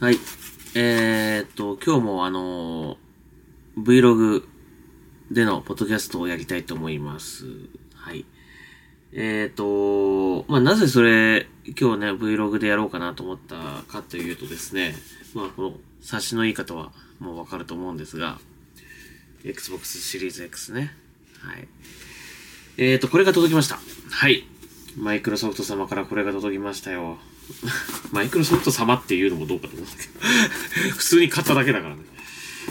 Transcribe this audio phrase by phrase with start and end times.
[0.00, 0.18] はい。
[0.76, 2.96] えー、っと、今日もあのー
[3.82, 4.44] Vlog
[5.28, 7.46] でのポッドキャストをやりたいと思います。
[7.94, 8.24] はい。
[9.12, 13.56] えー、っと、まあ、なぜそれ、今日ね、Vlog でやろうかなと思った
[13.88, 14.94] かというとですね、
[15.34, 18.38] まあ、この、察しのいい方はもうわかると思うんですが、
[19.44, 20.94] Xbox シリーズ X ね。
[21.40, 21.66] はい。
[22.76, 23.80] えー、っと、これが届きました。
[24.10, 24.44] はい。
[24.96, 27.18] マイクロソフト様からこれが届きましたよ。
[28.12, 30.20] マイクロソフト様っていうのもどうかと思うんですけど。
[30.96, 32.02] 普通に買っただけだからね。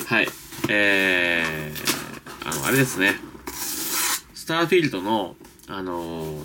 [0.06, 0.30] はい。
[0.70, 3.20] えー、あの、あれですね。
[3.54, 5.36] スターフィールドの、
[5.68, 6.42] あの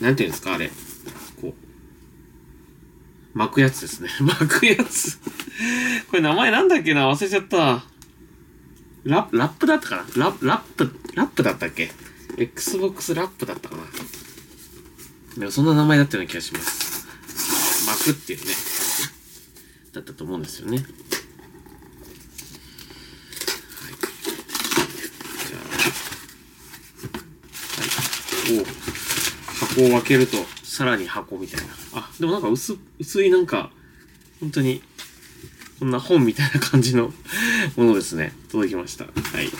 [0.00, 0.70] ー、なんていうんですか、あれ。
[1.40, 1.54] こ
[3.34, 3.38] う。
[3.38, 4.08] 巻くやつですね。
[4.20, 5.18] 巻くやつ。
[6.08, 7.10] これ名前なんだっけな？
[7.10, 7.84] 忘れちゃった。
[9.04, 10.26] ララップだったかな？
[10.26, 11.92] ララップ、ラップだったっけ
[12.38, 13.82] ?Xbox ラップだったかな？
[15.38, 16.83] でもそんな名前だったような気がします。
[17.86, 18.52] 巻くっていうね、
[19.92, 20.78] だったと思うんですよね。
[20.78, 20.86] はい。
[25.48, 25.60] じゃあ、
[27.80, 28.60] はい。
[28.60, 28.64] お
[29.66, 31.66] 箱を開けると、さらに箱みたいな。
[31.94, 33.70] あ、でもなんか薄、薄いなんか、
[34.40, 34.82] 本当に、
[35.78, 37.12] こんな本みたいな感じの
[37.76, 38.32] ものですね。
[38.50, 39.04] 届きました。
[39.04, 39.46] はい。
[39.46, 39.50] い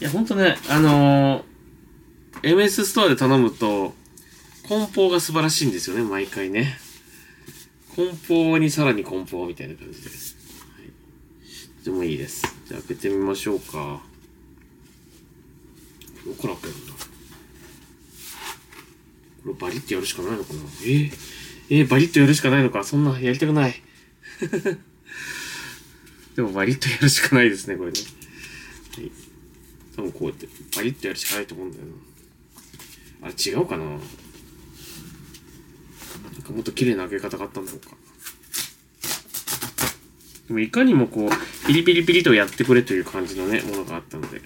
[0.00, 3.94] や、ほんとね、あのー、MS ストアで頼むと、
[4.70, 6.78] 梱包が素晴らしいんですよね、毎回ね。
[7.96, 10.08] 梱包にさらに梱包みたいな感じで。
[10.08, 10.18] はい。
[11.80, 12.42] とてもいいです。
[12.68, 14.00] じゃあ開けてみましょうか。
[16.24, 16.92] どこら開けるんだ
[19.42, 20.86] これバリッとやるしかないのかなえ？
[20.86, 21.12] ー、
[21.70, 23.74] えー、バリッとやるしかないのかそんなやりたくない。
[26.36, 27.98] でもバリッとやるしかないですね、これね。
[28.94, 29.10] はい。
[29.96, 31.84] 多分こうやって、バリッとやるしかないと思うんだよ
[33.20, 33.26] な。
[33.26, 33.98] あれ違うかな
[36.50, 37.96] もっと綺麗な開け方があったんだろうか。
[40.48, 44.42] でもいかにもこう、ピリピリピリとやってくれという感じのね、ものがあったので。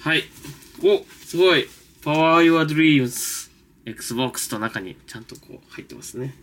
[0.00, 0.24] はい。
[0.82, 1.68] おすごい
[2.02, 3.50] !Power Your Dreams
[3.86, 6.34] Xbox と中にちゃんとこう入ってますね。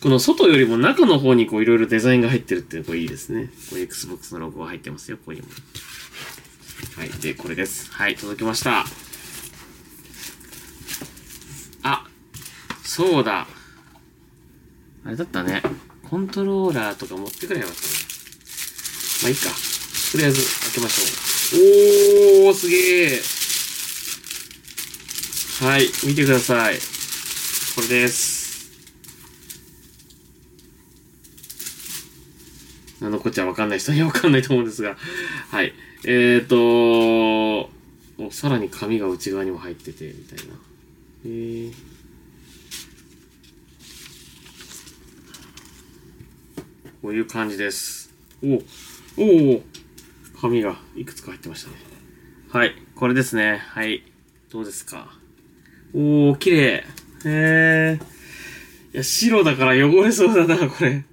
[0.00, 3.50] この外よりも中の方にこういろいろデザインが入ってるっていうのがいいですね。
[3.70, 5.48] こう Xbox のロゴが入ってますよ、ここにも。
[6.96, 7.08] はい。
[7.20, 7.90] で、これです。
[7.92, 8.86] はい、届きました。
[11.82, 12.06] あ、
[12.92, 13.46] そうだ。
[15.04, 15.62] あれだったね。
[16.10, 17.88] コントローラーとか持ってくればよかったね。
[19.22, 19.48] まあいいか。
[20.10, 22.48] とりあえず開けましょう。
[22.48, 25.70] おー、すげー。
[25.70, 26.78] はい、見てください。
[27.76, 28.72] これです。
[33.00, 34.96] なのこっちゃわかんない人にはわかんないと思うんですが。
[35.52, 35.72] はい。
[36.06, 37.70] えーと
[38.18, 40.54] おさらに紙が内側にも入ってて、みたいな。
[41.24, 41.99] えー。
[47.02, 48.12] こういう感じです。
[48.42, 48.62] お
[49.16, 49.62] おお
[50.40, 51.76] 紙がいくつか入ってましたね。
[52.50, 53.62] はい、これですね。
[53.68, 54.02] はい。
[54.50, 55.12] どうですか？
[55.94, 56.84] おー、綺麗。
[57.24, 58.02] へー。
[58.92, 61.04] いや、白だから汚れそうだな、これ。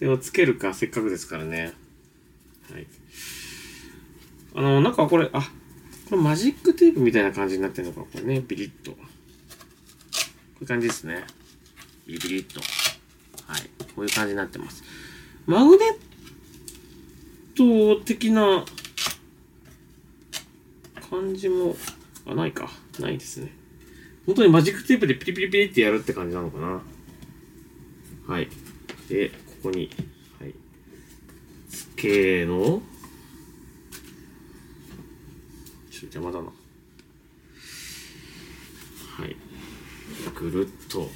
[0.00, 1.72] でも、つけるか、せっかくですからね。
[2.72, 2.86] はい。
[4.54, 5.42] あの、なんかこれ、あ、
[6.10, 8.92] これマジックテープみたいな感じになってるのか、これね、ビリッと。
[8.92, 8.98] こ
[10.60, 11.24] ういう感じですね。
[12.06, 12.60] ビリビリッと。
[13.98, 14.84] こういう感じになってます。
[15.44, 15.84] マグネ
[17.56, 18.64] ット的な
[21.10, 21.76] 感じも、
[22.24, 22.70] あ、ないか。
[23.00, 23.52] ないですね。
[24.24, 26.80] 本当にマジックテープでピリピリピリってやるって感じなのかな。
[28.32, 28.48] はい。
[29.08, 29.90] で、ここに、
[30.40, 30.54] はい。
[31.68, 32.80] つけの、
[35.90, 36.44] ちょっと邪魔だな。
[36.44, 36.52] は
[39.26, 39.34] い。
[40.36, 41.10] ぐるっと。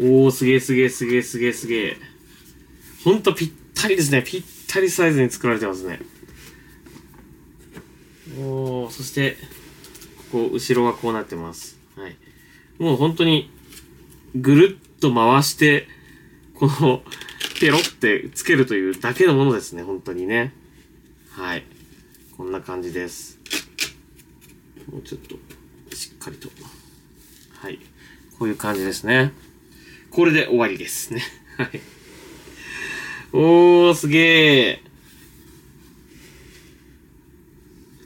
[0.00, 1.96] おー、すげえすげえすげえすげえすげえ。
[3.04, 4.22] ほんとぴったりですね。
[4.26, 6.00] ぴったりサイズに作られてますね。
[8.38, 9.36] おー、そして、
[10.30, 11.78] こう、後ろがこうなってます。
[11.96, 12.16] はい。
[12.78, 13.50] もう本当に、
[14.34, 15.86] ぐるっと回して、
[16.54, 17.02] この、
[17.60, 19.82] ペロってつけるというだけのものですね。
[19.82, 20.52] 本当にね。
[21.30, 21.64] はい。
[22.36, 23.38] こんな感じです。
[24.90, 25.36] もうちょっと、
[25.94, 26.48] しっかりと。
[27.58, 27.78] はい。
[28.38, 29.32] こういう感じですね。
[30.12, 31.22] これで終わりですね。
[31.56, 31.80] はい。
[33.32, 34.82] おー、すげえ。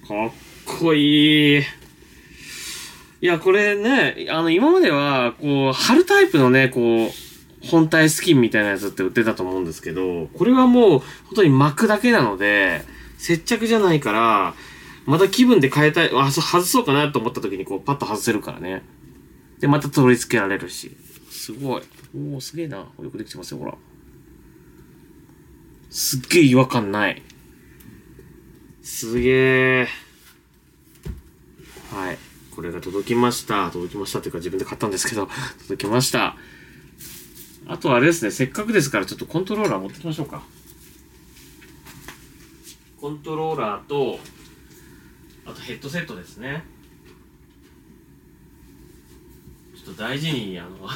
[0.06, 0.30] かっ
[0.64, 1.58] こいい。
[1.58, 11.06] いや、これね、あの、今までは、こう、貼るタイプのね、こう、本体スキンみたいなやつって売ってたと思うんですけど、これはもう、本
[11.36, 12.84] 当に巻くだけなので、
[13.18, 14.54] 接着じゃないから、
[15.06, 18.82] また気分で変えたい、あ、外そうかなと思った時にこう、パッと外せるからね。
[19.58, 20.92] で、また取り付けられるし。
[21.30, 21.82] すごい。
[22.14, 22.78] おお、すげえな。
[22.78, 23.74] よくできてますよ、ほら。
[25.90, 27.22] すっげえ違和感ない。
[28.82, 29.88] すげえ。
[31.92, 32.18] はい。
[32.54, 33.70] これが届きました。
[33.70, 35.28] 届きましたっていうか自分で買ったんですけど、
[35.68, 36.36] 届きました。
[37.66, 40.42] あとあれですね、せっかくですからちょっとコントローラー持ってきましょうか。
[43.00, 44.20] コントローラーと、
[45.44, 46.64] あとヘッドセットですね。
[49.75, 50.88] ちょっと大事に、あの、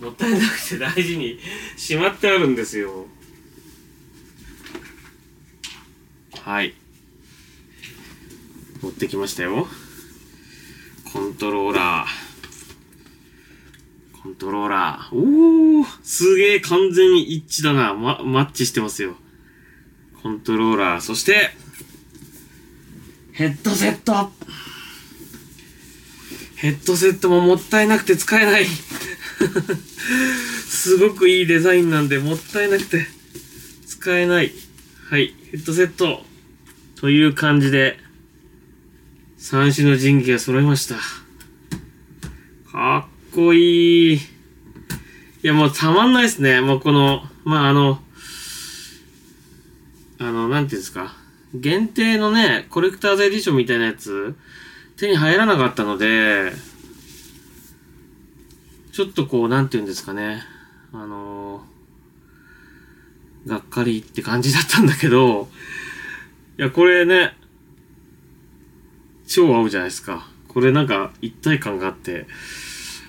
[0.00, 1.38] もったいなくて大事に
[1.76, 3.06] しまってあるんですよ。
[6.42, 6.74] はい。
[8.82, 9.66] 持ってきましたよ。
[11.12, 14.22] コントローラー。
[14.22, 15.16] コントローラー。
[15.16, 17.94] おーすげえ完全一致だな。
[17.94, 19.16] ま、マッチしてますよ。
[20.22, 21.00] コントローラー。
[21.00, 21.50] そして、
[23.32, 24.30] ヘッドセット
[26.56, 28.66] ヘッドセットももったいなくて使えない
[30.68, 33.16] すごくいいデザインなんでもったいなくて
[34.06, 34.52] 使えない。
[35.10, 36.22] はい、ヘッドセット。
[36.94, 37.98] という感じで、
[39.36, 40.94] 三種の神器が揃いました。
[42.70, 44.16] かっこいい。
[44.16, 44.20] い
[45.42, 46.60] や、もうたまんないですね。
[46.60, 48.00] もうこの、まあ、あの、
[50.18, 51.16] あの、なんていうんですか。
[51.52, 54.36] 限定のね、コレクターズエディションみたいなやつ、
[54.96, 56.52] 手に入らなかったので、
[58.92, 60.42] ちょっとこう、なんて言うんですかね。
[60.92, 65.48] あのー、がっかりって感じだったんだけど、
[66.58, 67.36] いや、これね、
[69.26, 70.26] 超合うじゃないですか。
[70.48, 72.26] これなんか一体感があって、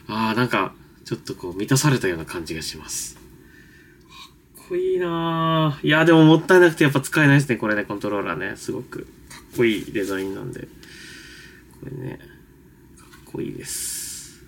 [0.10, 0.74] ああ、なんか、
[1.06, 3.16] ちょっとこう満たされたような感じがします。
[3.16, 3.22] か
[4.64, 5.88] っこいいなぁ。
[5.88, 8.58] いや、でももったいなくてやっぱ使えないですね、これね、コントローラーね。
[8.58, 10.68] すごくかっこいいデザインなんで。
[11.92, 12.20] ね、
[12.98, 14.44] かっこいいです。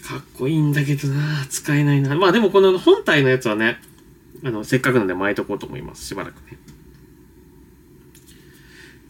[0.00, 3.78] かっこいいんだけどな使えないなまあでもこの本体のやつはね、
[4.44, 6.06] あの、せっかくなんで巻いとこうと思います。
[6.06, 6.58] しばらくね。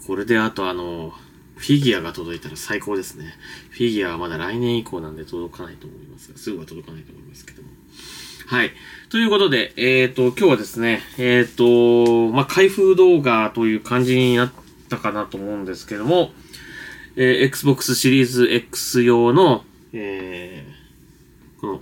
[0.07, 1.13] これであとあの、
[1.57, 3.35] フィギュアが届いたら最高ですね。
[3.71, 7.69] フィギュアはまだ来年以降なんで届かないと思いますが、すぐは届かないと思いますけども。
[8.47, 8.73] はい。
[9.09, 14.53] ということで、えっ、ー、と、今日はですね、えっ、ー、と、まあ、開封動画という感じになっ
[14.89, 16.33] たかなと思うんですけども、
[17.17, 21.81] えー、Xbox シリーズ X 用の、えー、この、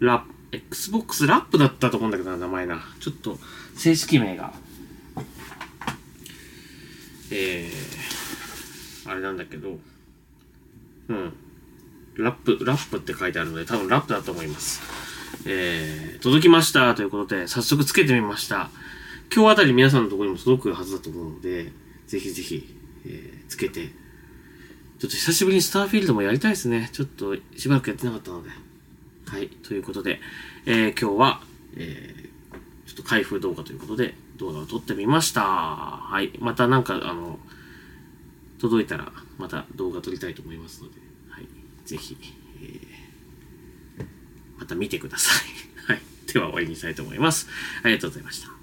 [0.00, 2.82] ラップ、Xbox ラップだったと思うんだけどな、名前な。
[3.00, 3.38] ちょっと、
[3.74, 4.52] 正式名が。
[7.30, 9.78] えー、あれなんだけど、
[11.08, 11.32] うん。
[12.16, 14.82] ラップ、ラップって書いてあるので、多分ラップだと思います。
[15.46, 18.70] えー、届きましたということで、早速つけてみました。
[19.34, 21.72] 今日あたり皆さんのところにも届くはずだと思うので、
[22.06, 22.76] ぜひぜひ、
[23.06, 23.90] えー、つけて
[24.98, 26.88] ちょっと久しぶりにスターフィールドもやりたいですね。
[26.92, 28.50] ちょっとしばらくやってなかったので。
[29.26, 29.48] はい。
[29.48, 30.20] ということで、
[30.64, 31.40] えー、今日は、
[31.76, 35.42] えー、ちょっと開封動画ということで動画を撮ってみました。
[35.42, 36.32] はい。
[36.38, 37.38] またなんか、あの、
[38.58, 40.96] 届いたらまた動画撮りたいと思いますので、
[41.28, 41.48] はい。
[41.84, 42.16] ぜひ、
[42.62, 44.06] えー、
[44.58, 45.30] また見てくださ
[45.86, 45.92] い。
[45.92, 46.00] はい。
[46.32, 47.48] では終わりにしたいと思います。
[47.82, 48.55] ありがとうございました。